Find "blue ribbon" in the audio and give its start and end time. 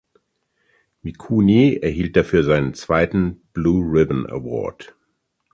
3.53-4.25